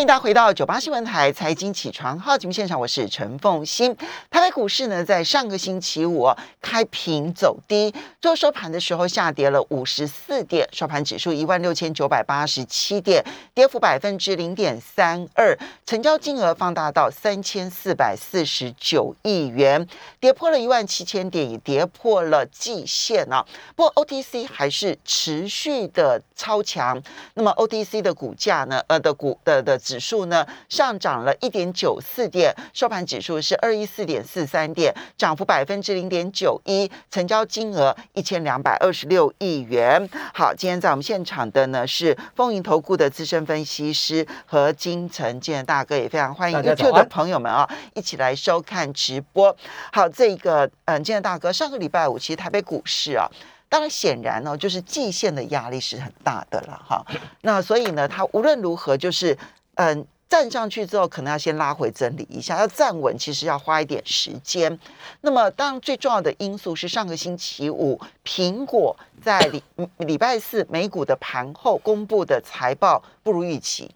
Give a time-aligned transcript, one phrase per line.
[0.00, 3.94] 欢迎大家回到九八新闻台财经起床号节目现场，我是陈凤欣。
[4.30, 6.26] 台北股市呢，在上个星期五
[6.62, 19.86] 开平走低，最后收盘的时候下跌了五十四点，收盘指数一万六千九百八十七点，跌幅百分之零点三二，成交金额放大到三千四百四十九亿元，
[20.18, 23.44] 跌破了一万七千点，也跌破了季线啊。
[23.76, 26.98] 不过 OTC 还是持续的超强，
[27.34, 29.78] 那么 OTC 的股价呢，呃的股的的。
[29.90, 40.08] 指数呢上涨了一点九四点，收盘指数是二一四点四三点，涨幅百分之零点九一，成交金额一千两百二十六亿元。
[40.32, 49.56] 好，今天在我们现场的呢是丰盈投顾的资深分析师和金城建大哥，也非常欢迎 YouTube 的朋友们啊，一起来收看直播。
[49.92, 53.26] 好，这个嗯，建大哥，上个礼拜五其实台北股市啊，
[53.68, 57.04] 当然显然呢就是季线的压力是很大的了哈。
[57.40, 59.36] 那所以呢，它无论如何就是。
[59.82, 64.78] 嗯，站上去之后，可能要先拉回整理一下，要站稳，其实要花一点时间。
[65.22, 69.62] 那么，当然最重要的因素是上个星期五，苹果在礼
[69.96, 73.90] 礼拜四美股的盘后公布的财报不如预期。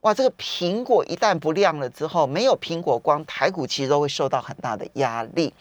[0.00, 5.54] 哇，这个苹果一旦不亮了之后，没有苹果光，台股其实都会受到很大的压力。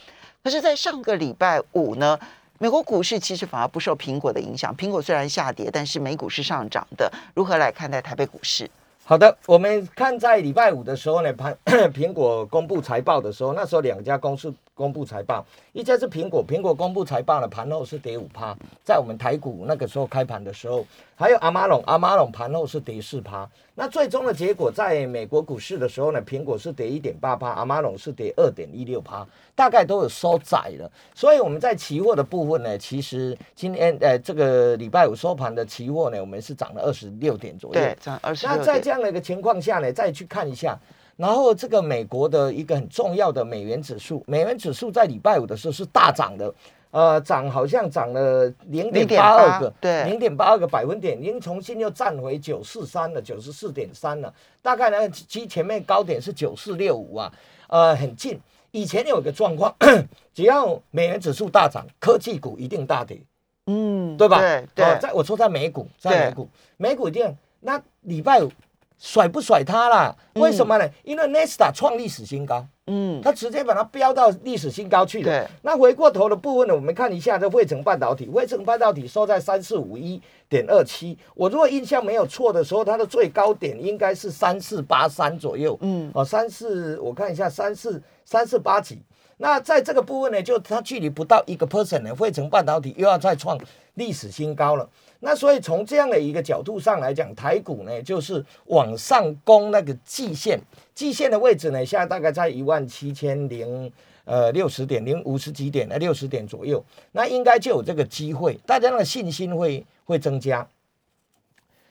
[0.43, 2.19] 可是，在上个礼拜五呢，
[2.57, 7.13] 美国股市其实反而不受苹果的影响，苹果虽然下跌，但是美股是上涨的。
[7.35, 8.67] 如何来看待台北股市？
[9.09, 11.57] 好的，我们看在礼拜五的时候呢，盘
[11.95, 14.53] 苹果公布财报的时候，那时候两家公司。
[14.77, 23.49] 公布财报，一家是苹果，苹果公布财报了，盘后是跌五趴，在我们台股那个时候开盘的时候，还有阿玛龙，阿玛龙盘后是跌四趴。
[23.73, 30.89] 那最终的结果，在美国股市的时候呢，苹果是跌一点八趴，阿玛龙是跌二点一六趴，大概都有收窄了。
[31.15, 40.77] 所以我们在期货的部分呢，其实今天呃这个礼拜五收盘的期货呢，我们是涨了二十六点左右，对，涨二十那在这样的一个情况下呢，再去看一下。
[41.17, 46.53] 然后这个美国的一个很重要的美元指数，美元指数在礼拜五的时候是大涨的，
[46.91, 54.31] 呃，涨好像涨了零点八二个，对，零点八二个百分点，已经重新又站回九四三了，九十四点三了。
[54.61, 57.33] 大概呢，其前面高点是九四六五啊，
[57.67, 58.39] 呃，很近。
[58.69, 59.73] 以前有个状况，
[60.35, 63.19] 只要美元指数大涨，科技股一定大跌，
[63.65, 64.37] 嗯，对吧？
[64.39, 66.47] 对对，在我说在美股，在美股，
[66.77, 68.51] 美股一定那礼拜五。
[68.97, 70.15] 甩不甩它啦？
[70.33, 70.89] 为什么呢？
[71.03, 75.25] 因为 Nesta 创历史新高，嗯，它直接把它飙到历史新高去了。
[75.25, 81.17] 对，那回过头的部分呢，我们看一下这汇成半导体，汇成半导体收在三四五一点二七。
[81.35, 89.01] 我如果印象没有错的时候，它的最高点应该是三四八三左右，嗯，哦，三四，我看一下三四三四八几。
[89.39, 93.55] 那在这个部分呢，就它距离不到一个 percent 呢，汇成半导体又要再创
[93.93, 94.89] 历史新高了。
[95.19, 100.59] 那所以从这样的一个角度上来讲，台股呢就是往上攻那个季线，
[100.93, 103.91] 季线的位置呢现在大概在一万七千零
[104.25, 106.83] 呃六十点零五十几点呃六十点左右，
[107.13, 110.67] 那应该就有这个机会，大家的信心会会增加。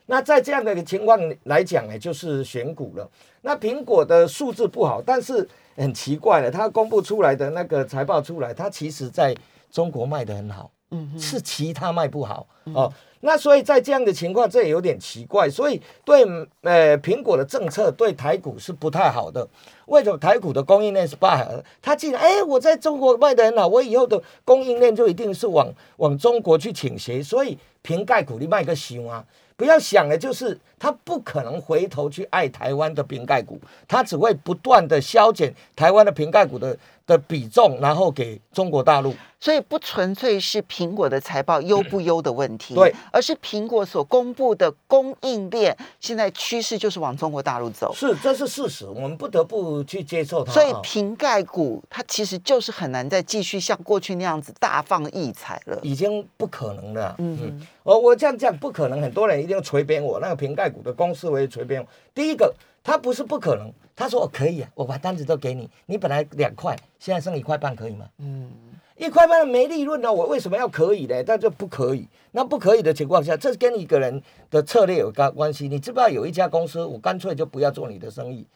[0.08, 3.10] 那在这样的一个情况来讲呢，就是选股了。
[3.42, 9.34] 那苹果的数字不好，但是很奇怪的，它公布出来的那个财报出来，它其实在
[9.68, 12.92] 中国卖的很好，嗯，是其他卖不好哦。
[13.20, 15.48] 那所以在这样的情况，这也有点奇怪。
[15.48, 16.24] 所以对
[16.62, 19.46] 呃苹果的政策对台股是不太好的。
[19.86, 21.44] 为什么台股的供应链是不好？
[21.80, 27.22] 它既然哎我在中国卖的很好，我以后的供应链就一定是往往中国去倾斜。
[27.22, 29.24] 所以瓶盖股你卖个熊啊！
[29.56, 33.58] 不要想的，就是他不可能回头去爱台湾的瓶盖股，
[33.88, 36.76] 他只会不断的削减台湾的瓶盖股的
[37.06, 39.14] 的比重，然后给中国大陆。
[39.40, 47.90] 所以不纯粹是苹果的财报优不优的问题，对，而是苹果所公布的供应链现在趋势就是往中国大陆走。
[47.94, 50.52] 是，这是事实，我们不得不去接受它。
[50.52, 57.14] 所以瓶盖股它其实就是很难再继续像过去那样子大放异彩了，已经不可能了。
[57.18, 60.20] 嗯嗯，我我这样讲不可能，很多人一定要锤扁我。
[60.20, 61.86] 那个瓶盖股的公司我也锤扁我。
[62.14, 68.06] 第一个，他不是不可能，他说我可以啊，我把单子都给你，你本来两块，现在剩一块半，可以吗？
[68.18, 68.50] 嗯。
[68.98, 71.22] 一块半没利润呢，我为什么要可以呢？
[71.22, 72.08] 但就不可以。
[72.30, 75.68] 那不可以的情况下，这是跟一个人的策略有关关系。
[75.68, 78.46] 你知不知道有一家公司，我干脆就不要做你的生意，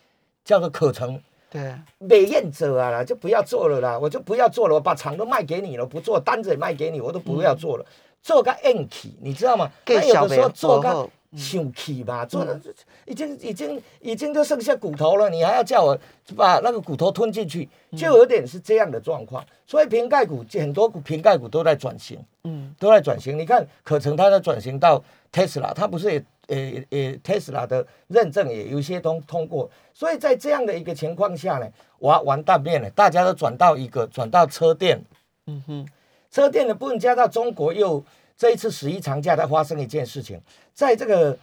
[0.45, 1.21] 叫做可成。
[1.51, 7.85] 对，美艳者啊啦，就不要做了啦，我就不要做了，我把厂都卖给你了，不做单子也卖给你，我都不要做了，
[8.23, 9.71] 做个 N K，，你知道吗？
[9.87, 11.09] 那有的时候做个。
[11.37, 12.61] 生气吧，做的
[13.07, 15.97] 已经已经已经就剩下骨头了，你还要叫我
[16.37, 19.45] 把那个骨头吞进去，就有点是这样的状况。
[19.65, 23.39] 所以瓶盖股很多股瓶盖股都在转型，嗯，都在转型。
[23.39, 31.69] 你看可成它在转型到 Tesla，，它不是也也也，Tesla 的认证也有些通通过，所以在这样的一个情况下呢，
[32.01, 35.01] 完完蛋面了，大家都转到一个转到车电，
[35.47, 35.89] 嗯哼，
[36.29, 38.05] 车电的部分加到中国又
[38.41, 40.41] 这一次十一长假，它发生一件事情，
[40.73, 41.37] 在这个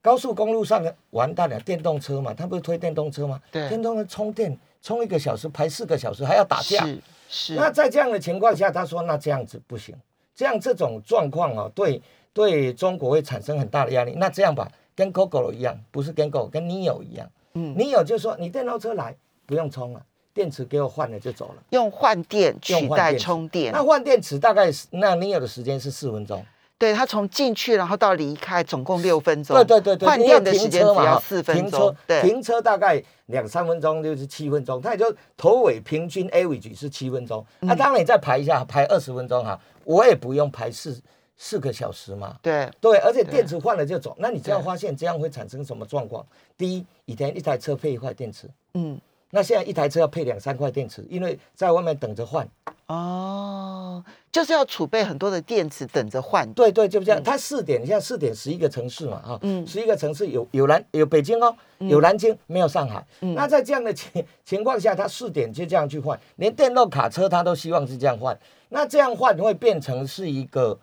[0.00, 3.40] 高速公路上呢，完蛋了，电动车嘛，他不是推电动车吗？
[3.52, 6.98] 对，电动车充电充一个小时排四个小时，还要打架，是
[7.28, 7.54] 是。
[7.54, 9.94] 那在这样的情况下，他说那这样子不行，
[10.34, 12.02] 这样这种状况啊，对。
[12.34, 14.14] 对中国会产生很大的压力。
[14.16, 14.66] 那这样吧，
[14.96, 17.30] 跟 Google 一样，不是跟 Google，跟 Neo 一样。
[17.52, 20.02] 嗯，Neo 就说你电动车来不用充了，
[20.34, 21.62] 电池给我换了就走了。
[21.70, 23.72] 用换电取代充电。
[23.72, 26.44] 那换电池大概是那 Neo 的时间是四分钟。
[26.78, 29.56] 对，它从进去然后到离开总共六分钟。
[29.56, 30.08] 对对对对。
[30.08, 31.94] 换电的时间只要四分钟。
[32.06, 37.44] 停车停车大概两三分钟就是七分钟，它也就头尾平均 average 是七分钟。
[37.60, 41.00] 那当然你再排一下，排二十分钟哈，我也不用排四。
[41.34, 44.14] 四个小时嘛，对对，而且电池换了就走。
[44.20, 46.24] 那你就要发现这样会产生什么状况？
[46.56, 49.00] 第一，以前一台车配一块电池，嗯，
[49.34, 52.46] 那现在一台车要配两三块电池，因为在外面等着换。
[52.86, 56.50] 哦，就是要储备很多的电池等着换。
[56.52, 57.22] 对对，就这样。
[57.22, 63.04] 它四点，你像四点十一个城市嘛，哈，嗯，十一个城市有有南有北京哦，有南京，没有上海。
[63.20, 68.38] 那在这样的情情况下，它四点就这样去换，连电动卡车它都希望是这样换。
[68.68, 70.78] 那这样换会变成是一个。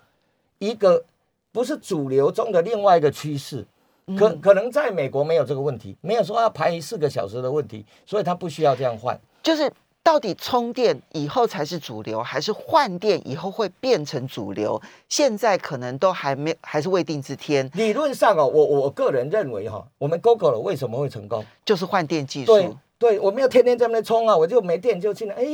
[0.61, 1.05] 一个
[1.53, 3.65] 不是主流中的另外一个趋势，
[4.17, 9.19] 可可能在美国没有这个问题，没有说要排四个小时的问题，所以他不需要这样换。
[9.43, 9.71] 就是
[10.01, 14.81] 到底充电以后才是主流，还是换电以后会变成主流？
[15.07, 17.69] 现在可能都还没，还是未定之天。
[17.73, 22.53] 理论上哦，我我个人认为哈，我们 Google 为什么会成功，就是换电技术。
[22.53, 25.45] 对，对我没有天天在那边充啊，我就没电就进来，哎，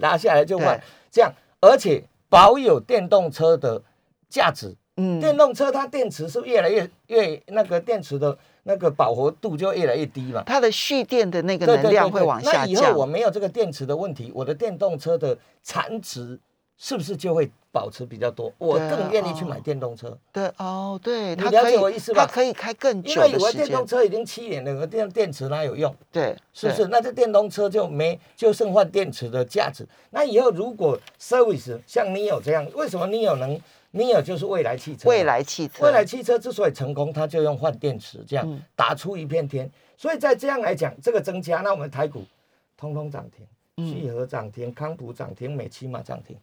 [0.00, 3.82] 拿下来就换，这样，而且保有电动车的。
[4.30, 12.60] 价值，嗯，电动车它电池是越来越越那个电池的那个饱和度就越来越低嘛，它的蓄电的那个能量会往下降。
[12.60, 16.38] 那以后我没有这个电池的问题，我的电动车的残值
[16.76, 18.52] 是不是就会保持比较多？
[18.56, 20.16] 我更愿意去买电动车。
[20.32, 22.24] 对哦，对，你了解我意思吧？
[22.24, 25.92] 它可以开更久因为以为电动车已经七年了，电电池哪有用？
[26.12, 26.86] 对，是不是？
[26.86, 29.84] 那这电动车就没就剩换电池的价值。
[30.10, 33.60] 那以后如果 service 像你有这样，为什么你有能？
[33.96, 39.70] 尼尔就是未来汽车，未来汽车，未来汽车之所以成功，它就用换电池这样打出一片天。
[39.96, 42.24] 所以在这样来讲，这个增加，那我们台股
[42.76, 46.36] 通通涨停，聚合涨停，康普涨停，美骑马涨停，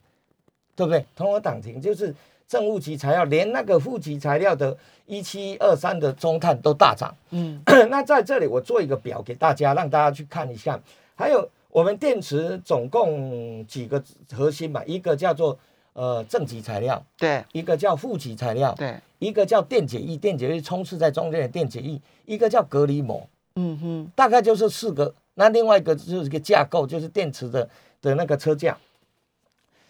[0.78, 1.06] 对不对？
[1.14, 2.16] 通通涨停，就是
[2.48, 7.14] 正负极材料，连那个负极材料的一七二三的中碳都大涨。
[7.32, 7.62] 嗯，
[7.92, 10.80] 那在这里我做一个表给大家，让大家去看一下。
[11.16, 14.02] 还有我们电池总共几个
[14.32, 14.82] 核心嘛？
[14.86, 15.60] 一个叫做。
[15.94, 25.14] 呃，正极材料，对，一个叫负极材料，对，一个叫电解液，电解液充斥在中间的电解液，一个叫隔离膜，嗯哼，大概就是四个。
[25.34, 27.68] 那另外一个就是一个架构，就是电池的
[28.02, 28.78] 的那个车架。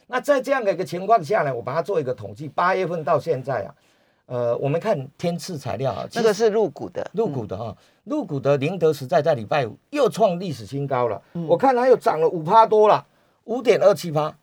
[0.07, 3.75] 那在这样的一个情况下呢，我把它做一个统计，八月份到现在啊，
[4.25, 13.05] 呃，我们看天赐材料啊，这个是入股的，入股的哈，入股的宁德时代在礼拜五又创历史新高了，我看它又涨了五趴多了，
[13.43, 14.35] 五点二七趴。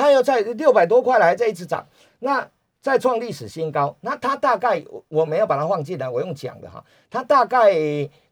[0.00, 1.86] 它要在六百多块来再一直涨，
[2.20, 2.48] 那
[2.80, 3.94] 再创历史新高。
[4.00, 6.82] 那它大概我没有把它放进来，我用讲的哈。
[7.10, 7.74] 它大概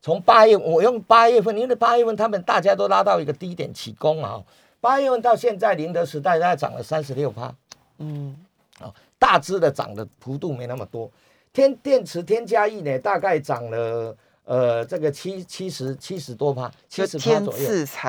[0.01, 4.43] 从八月，我用八月份，因为八月份他们大家都拉到一个低点起攻啊。
[4.81, 7.55] 八月份到现在，宁德时代大概涨了三十六趴，
[7.99, 8.35] 嗯，
[8.81, 11.11] 哦，大致的涨的幅度没那么多。
[11.53, 14.17] 天电池添加液呢，大概涨了。
[14.49, 17.67] 呃，这个七七十七十多趴，七十趴左右。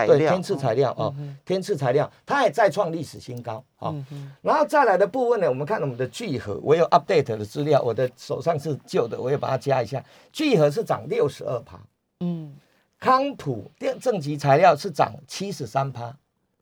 [0.07, 3.93] 对，天赐材料啊，天赐材料，它也再创历史新高啊。
[4.41, 10.01] 然后再来的部分呢，我们看我们的聚合，我有 update 的资料，我的手上是旧的，我也把它加一下。
[10.31, 11.77] 聚合是涨六十二趴，
[12.21, 12.55] 嗯，
[12.97, 16.15] 康普电正极材料是涨七十三趴，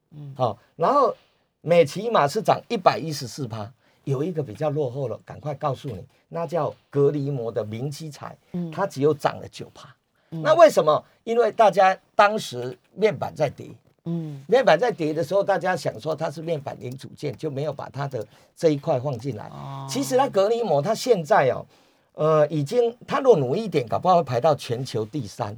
[0.09, 1.15] 嗯，好，然后
[1.61, 3.71] 美骑马是涨一百一十四趴。
[4.07, 8.37] 有一个比较落后了，赶快告诉你，那叫隔离膜的明基材，
[8.71, 9.93] 它只有涨了九趴。
[10.29, 11.03] 那为什么？
[11.25, 13.67] 因为大家当时面板在跌，
[14.05, 19.51] 嗯，面板在跌的时候，大家想说它是面板零组件，就没有把它的这一块放进来。
[19.89, 21.65] 其实它隔离膜，它现在哦，
[22.13, 25.53] 呃，已经它若努一点，搞不好会排到全球第三，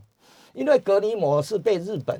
[0.53, 2.19] 因为隔离膜是被日本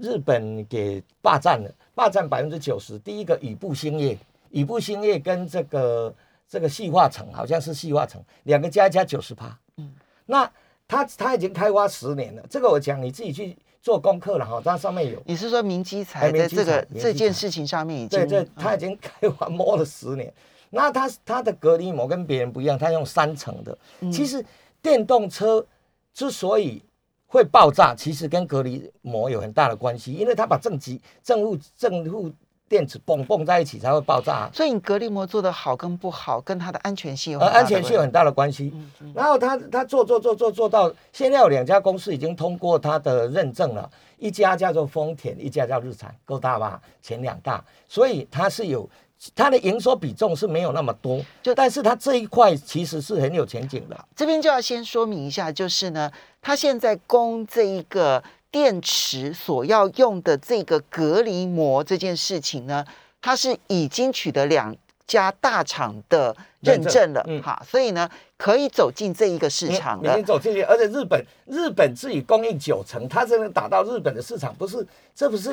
[0.00, 2.98] 日本给霸占了，霸占百分之九十。
[2.98, 4.16] 第一个雨布兴业。
[4.52, 6.14] 宇部兴业跟这个
[6.48, 9.92] 这个细化成好像是细化成两个加一加九十趴，嗯，
[10.26, 10.50] 那
[10.86, 15.20] 它它已经开发十年了，这个我讲你自己去做功课了哈，它上面有。
[15.24, 20.32] 你是说明基材在这个这件事情上面已经对对，它已经开发摸了十年，
[20.70, 23.76] 那它它的隔离膜跟别人不一样，它用三层的。
[24.12, 24.44] 其实
[24.82, 25.64] 电动车
[26.12, 26.82] 之所以
[27.26, 32.30] 会爆炸，其实跟隔离膜有很大的关系，因为它把正极正负正负
[32.72, 34.48] 电子蹦蹦在一起才会爆炸。
[34.50, 38.72] 所以你隔离膜做的好跟不好，跟它的安全性有呃安全性有很大的关系。
[39.14, 46.80] 然后它它做做做做做到现在有两家公司已经通过它的认证了，一家叫做丰田，一家叫日产，够大吧？
[47.02, 48.88] 前两大，所以它是有。
[49.36, 53.96] 它的营收比重是没有那么多，就但是它这一块其实是很有前景的。
[54.16, 56.10] 这边就要先说明一下，就是呢，
[56.40, 58.20] 它现在供这一个
[58.52, 62.84] 电池所要用的这个隔离膜这件事情呢，
[63.20, 70.12] 它是已经取得两家大厂的认证了，哈，所以呢可以走进这一个市场了。
[70.12, 74.86] 已经走进去，而且日本日本自己供应九成，它才能打到日本的市场，不是？
[75.14, 75.52] 这不是？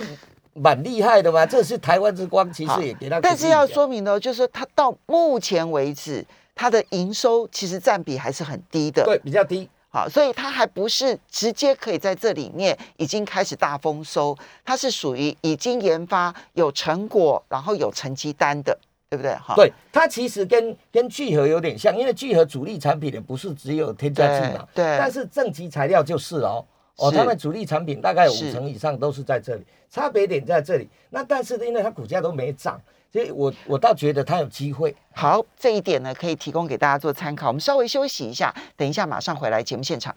[0.53, 3.21] 蛮厉害的嘛，这是台湾之光，其实也给他。
[3.21, 9.69] 但是要说明呢，就是它到目前为止，它的营收其实占比还是很低的，对，比较低。
[9.91, 18.77] 好，所以它还不是直接可以在这里面已经开始大丰收，它是属于已经研发有成果，然后有成绩单的，
[19.09, 19.33] 对不对？
[19.35, 26.63] 哈，对，它其实跟跟聚合有点像，因为聚合主力产品的不是只有添加剂嘛，对，但是正极材料就是哦。
[26.99, 30.87] 哦，他们主力产品大概五成以上都是在这里，差别点在这里。
[31.09, 32.79] 那但是因为它股价都没涨，
[33.11, 34.93] 所以我我倒觉得它有机会。
[35.13, 37.47] 好，这一点呢可以提供给大家做参考。
[37.47, 40.13] 我们稍微休息一下，等一下马上回来节目现场。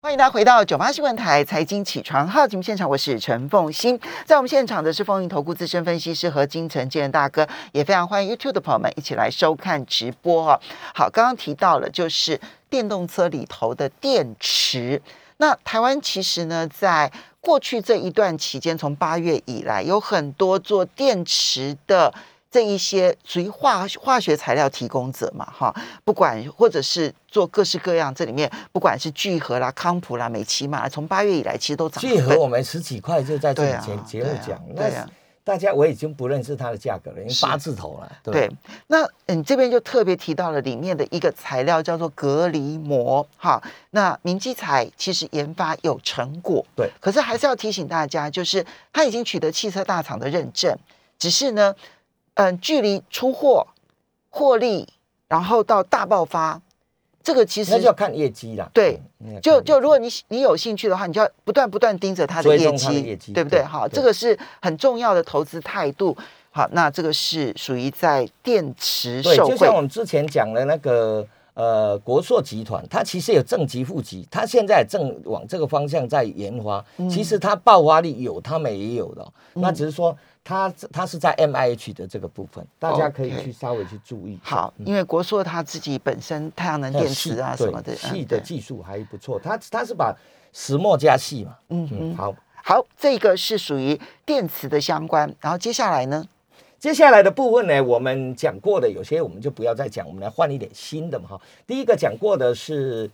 [0.00, 3.98] 欢迎大家回到九八新闻台财经起床号节目现场，我是陈凤欣。
[4.26, 10.60] 在我们现场的是风云投顾资深分析师何金城建大哥，也非常欢迎 YouTube 的朋友们一起来收看直播哦。
[10.94, 12.38] 好，刚刚提到了就是
[12.68, 15.00] 电动车里头的电池。
[15.44, 22.10] 那台湾其实呢，在过去这一段期间，从八月以来，有很多做电池的
[22.50, 25.70] 这一些属于化化学材料提供者嘛，哈，
[26.02, 32.00] 不管或者是做各式各样，这里面不管是聚合啦、康普啦、美奇嘛，从八月以来其实都涨。
[32.00, 35.06] 聚合我们十几块就在这里节节目讲，对呀。
[35.44, 38.10] 大家我已经不认识它的价格了，因为八字头了。
[38.22, 38.50] 对，
[38.86, 43.62] 那嗯这边就特别提到了里面的一个材料叫做隔离膜，哈。
[43.90, 46.90] 那明基材其实研发有成果，对。
[46.98, 50.74] 可是还是要提醒大家，就是它已经取得汽车大厂的认证，
[51.18, 51.74] 只是呢，
[52.34, 53.66] 嗯，距离出货、
[54.30, 54.88] 获利，
[55.28, 56.60] 然后到大爆发。
[57.24, 58.68] 这个其实那就要看业绩啦。
[58.74, 59.00] 对，
[59.42, 63.64] 就就如果你你有兴趣的话，你就要不断不断盯着它的业绩，对不对？
[63.64, 66.14] 好，这个是很重要的投资态度。
[66.50, 76.84] 好，那这个是属于在电池受就像我们之前讲的那个呃国硕集团，它其实有正极负极，它现在正往这个方向在研发。
[77.10, 79.26] 其实它爆发力有，他们也有的。
[79.54, 80.14] 那只是说。
[80.44, 84.38] 它它是在 M I H 的这个部分，大家可以去稍微去注意。
[84.42, 89.40] 好，因为国硕它自己本身太阳能电池啊什么的，细的技术还不错。
[89.42, 90.14] 它它是把
[90.52, 91.56] 石墨加细嘛。
[91.70, 92.14] 嗯嗯。
[92.14, 95.34] 好，好，这个是属于电池的相关。
[95.40, 96.22] 然后接下来呢？
[96.78, 101.40] 接下来的部分呢，我们讲过的有些我们就不要再讲，我们来换一点新的嘛哈。
[101.66, 103.10] 第一个讲过的是。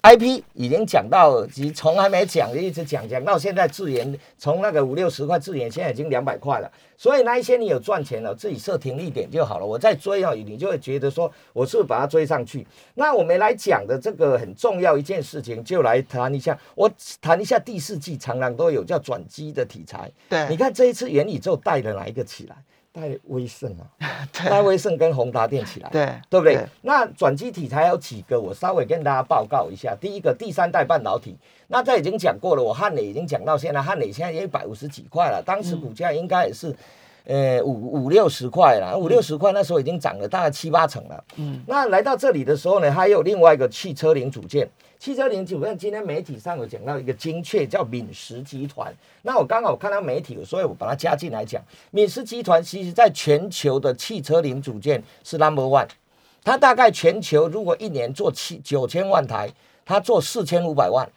[0.00, 6.70] I P 已经讲到，其从来没讲，一直讲讲到现在，自研从那个五六十块自研，现在已经两百块了。
[6.96, 9.66] 所以那一些你有赚钱了，自己设停利点就好了。
[9.66, 12.66] 我再追啊，你就会觉得说，我是不是把它追上去？
[12.94, 16.56] 那我们来讲的这个很重要一件事情，就来谈一下。
[16.76, 16.90] 我
[17.20, 20.10] 谈一下第四季常常都有叫转机的题材。
[20.28, 22.56] 对，你看这一次元宇宙带了哪一个起来？
[22.92, 23.86] 带威盛啊，
[24.32, 26.66] 带威盛跟宏达电起来，对对不对？
[26.82, 28.40] 那转机题材有几个？
[28.40, 29.96] 我稍微跟大家报告一下。
[30.00, 31.36] 第一个，第三代半导体，
[31.68, 32.62] 那这已经讲过了。
[32.62, 36.74] 我汉磊已经讲到现在，汉磊现在也一百五十几块了，当时股价应该也是。
[37.24, 41.24] 呃，五五六十块了，五六十块那时候已经涨了大概七八成了。
[41.36, 44.66] 嗯，那来到这里的时候呢，还有另外一个汽车零组件，
[44.98, 48.92] 汽车零组件今天媒体上有讲到一个精确叫敏实集团。
[49.22, 51.62] 那我刚好看到媒体，所以我把它加进来讲。
[51.90, 55.86] 敏实集团其实在全球的汽车零组件是 number one，
[56.42, 59.48] 它大概全球如果一年做七九千万台，
[59.84, 61.08] 它做四千五百万。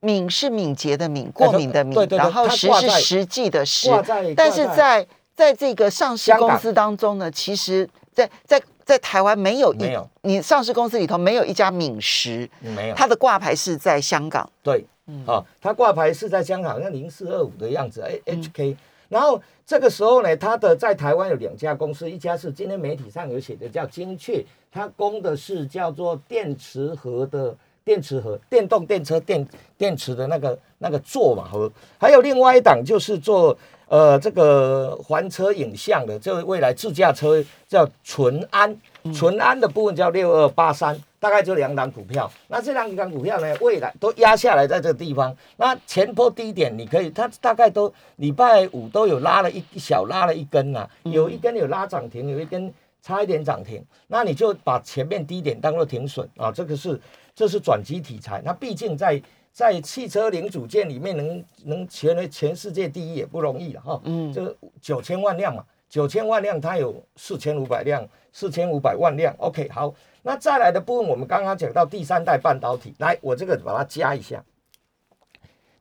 [0.00, 3.90] 敏是敏捷的敏，过敏的敏，然后实是实际的实，
[4.36, 5.04] 但是在
[5.34, 14.84] 在这个上市公司当中呢，其实，在在在台湾没有没有，你上市公司里头没有一家敏实，没有，它的挂牌是在香港，对，
[15.26, 18.76] 啊，它挂牌是在香港，像零四二五的样子，哎，HK，
[19.08, 29.46] 然后这个时候呢，它的在台湾有两家公司，一家是今天媒体上有写的叫精确，它供的是叫做电池盒的电池盒，电动电车电
[29.78, 38.76] 电池的那个那个座嘛盒，还有另外一档就是做呃这个环车影像的，这未来自驾车叫淳安，
[39.14, 42.28] 淳安的部分叫六二八三，大概就两档股票。
[42.48, 45.32] 那这两档股票呢，未来都压下来在这个地方。
[45.56, 52.74] 那前波低点你可以，它大概都礼拜五都有拉了一小拉了一根呐，有一根有拉涨停，有一根。
[53.02, 57.00] 差一点涨停，那你就把前面低点当做停损啊，这个是
[57.36, 58.42] 这是转机题材。
[58.42, 64.00] 那毕竟在在汽车零组件里面能能全为全世界第一也不容易了哈。
[64.04, 69.34] 嗯，这九千万辆嘛，九千万辆它有四千五百辆，四千五百万辆。
[69.38, 74.42] OK，好，那再来的部分我们刚刚讲到第三代半导体，来我这个把它加一下。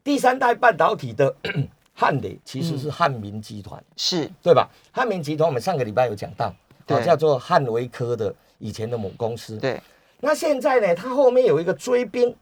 [0.04, 1.34] 第三代半导体的
[1.94, 4.70] 汉磊其实是汉民集团，是对吧？
[4.92, 6.54] 汉民集团我们上个礼拜有讲到。
[6.88, 9.58] 哦，叫做汉维科的以前的母公司。
[9.58, 9.82] 对，
[10.20, 10.96] 那现在呢？
[10.96, 12.36] 它后面有一个追兵，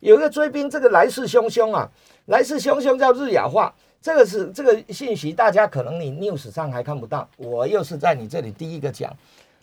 [0.00, 1.90] 有一个追兵，这个来势汹汹啊！
[2.26, 9.14] 来势汹汹叫日亚化，这个是这个信息，大家可能你 news 上还看不到，我又是在你这里第一个讲。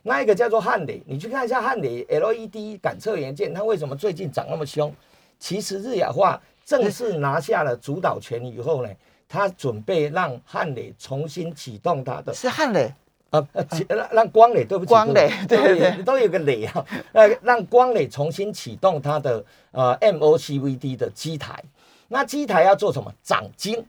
[0.04, 4.94] 那一个叫做汉磊，你去看一下汉磊 LED 感测元件，它为什么最近涨那么凶？
[5.40, 8.90] 其实日亚化正式拿下了主导权以后呢，
[9.30, 12.34] 他准备让汉磊重新启动它的。
[12.34, 12.92] 是汉磊。
[13.32, 21.64] 啊呃，让让光磊，对不起，光磊，对对，都有个磊啊， 呃，让光磊重新启动它的呃 MOCVD 的机台，
[22.10, 23.10] 那机台要做什么？
[23.24, 23.86] 长晶，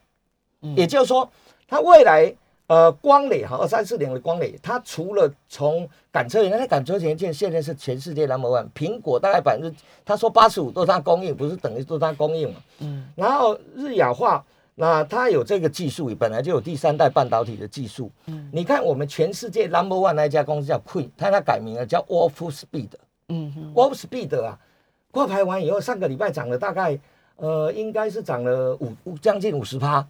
[0.76, 1.28] 也就是说，
[1.66, 2.32] 它未来
[2.68, 14.44] 呃光磊哈二三四零的光磊，它除了从感测元件，感测元件现在是全世界 number one，苹果大概百分之，他说八十五都是它供应，不是等于都是它供应嘛，嗯，然后日亚化。
[14.82, 18.10] 那它有这个技术，本来就有第三代半导体的技术。
[18.26, 22.88] 嗯，你看我们全世界 number one 那一家公司叫 Queen，它它改名了叫 Wolfspeed。
[23.28, 24.58] 嗯哼，Wolfspeed 啊，
[25.12, 26.98] 挂牌完以后，上个礼拜涨了大概，
[27.36, 30.04] 呃，应该是涨了五将近五十趴。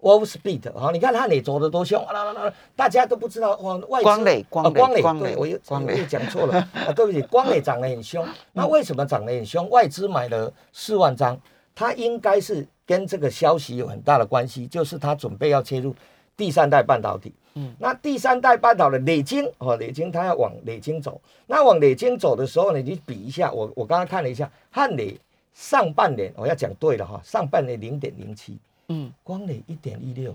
[0.00, 6.54] Wolfspeed 啊，你看它你走的多凶，啦啦啦，大家都不知道哇，外光磊光光磊，对我又我又讲错了
[6.86, 8.24] 啊，对不起，光磊涨得很凶。
[8.52, 9.68] 那为什么涨得很凶？
[9.70, 11.36] 外资买了四万张，
[11.74, 12.64] 它应该是。
[12.86, 15.94] 跟这个消息有很大的关系，就是他准备要切入
[16.36, 17.32] 第三代半导体。
[17.54, 21.20] 嗯，那第三代半导体磊晶哦，磊晶它要往磊晶走。
[21.46, 25.16] 那往磊晶走的时候呢，你比一下，我我刚刚看了一下，汉磊
[25.54, 30.34] 上半年我要讲对了哈，上半年零点零七，嗯，光磊一点一六，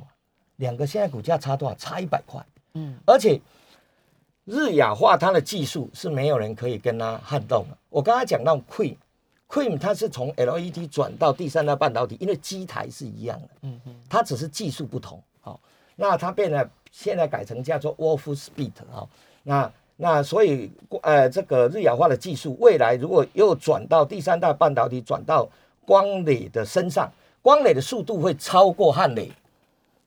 [0.56, 1.76] 两个现在股价差多少？
[1.76, 2.42] 差一百块。
[2.74, 3.40] 嗯，而且
[4.46, 7.78] 日亚化它的技术是没有人可以跟它撼动的。
[7.90, 8.96] 我刚才讲到 Queen。
[9.50, 15.60] Cream 它是从 LED 转到第三代半导体，因为机台是一样的，嗯嗯，它只是技术不同，好，
[15.96, 19.08] 那它变得现在改成叫做 Wolfspeed 啊，
[19.42, 25.50] 那那所以呃这个日氧化的技术，未来如果又转到第三代半导体，转到
[25.84, 29.32] 光磊的身上，光磊的速度会超过汉磊，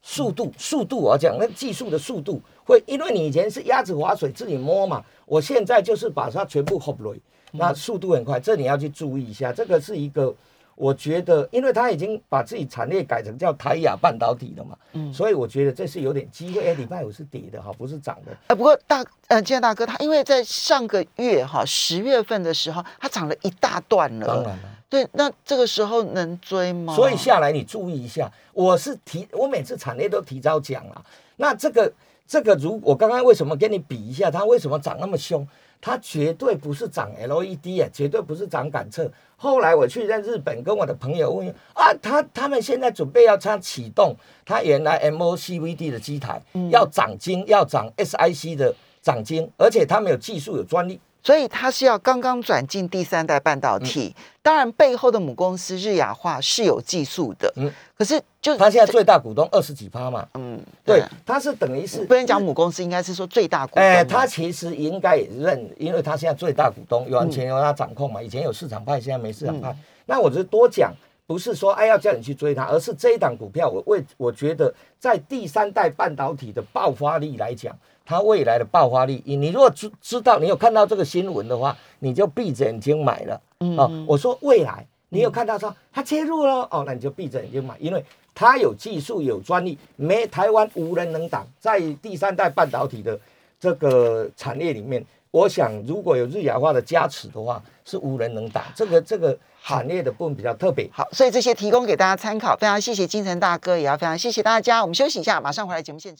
[0.02, 7.16] 速度速度我讲那技术的速度会，因为你以前是鸭子划水自己摸嘛，我现在就是把它全部 h o p l
[7.52, 9.52] 那速度很快，这你要去注意一下。
[9.52, 10.34] 这个是一个，
[10.74, 16.66] 我觉得，因为他已经把自己产业改成叫台亚半导体了嘛，嗯，所以我觉得这是有点机会。
[16.66, 18.32] 哎，礼拜五是跌的哈，不是涨的。
[18.48, 24.26] 呃，不过大呃，金大哥他因为在上个月哈十月份的时候，他涨了一大段了。
[24.26, 26.94] 当然了，对，那这个时候能追吗？
[26.94, 31.04] 所以下来你注意一下，我是提，我每次产业都提早讲了。
[31.36, 31.92] 那这个
[32.26, 35.46] 这个，如我刚刚为什么跟你比一下，它为什么涨那么凶？
[35.82, 39.10] 它绝对不是涨 LED 啊，绝对不是涨感测。
[39.36, 44.14] 后来我去在日本跟我的朋友问啊，他他们现在准备要他启动
[44.46, 46.40] 他原来 MOCVD 的机台，
[46.70, 51.00] 要涨金，要涨 SIC 的涨金，而且他们有技术有专利。
[51.22, 63.82] 所以它是要刚刚转进第三代半导体，当然背后的母公司日亚化是有技术的，嗯，可是就它现在最大股东二十几趴嘛，嗯，对，它是等于是不能讲母公司，应该是说最大股东。
[63.84, 69.76] 哎，它其实应该也认，因为它现在最大股东完全由它掌控嘛，以前有市场派，现在没市场派。
[70.06, 70.92] 那我就多讲，
[71.26, 77.76] 不是说哎要叫你去追它，而是这一档股票，我为我觉得在第三代半导体的爆发力来讲。
[78.04, 83.40] 它未来的爆发力，你如果知知道，你有看到这个新闻的话，你就闭着眼睛买了。
[83.78, 88.04] 哦，我说未来，你有看到说它切入了，哦，那你就闭着眼睛买，因为
[88.34, 91.46] 它有技术有专利，没台湾无人能挡。
[91.60, 93.18] 在第三代半导体的
[93.60, 95.02] 这个产业里面，
[95.32, 98.62] 我想如果有日亚化的加持的话，是无人能挡。
[98.76, 100.88] 这个这个行业的部分比较特别。
[100.92, 104.82] 好，所以这些提供给大家参考，非常谢谢金城大哥，也要非常谢谢大家。
[104.82, 106.10] 我们休息一下，马上回来节目现场。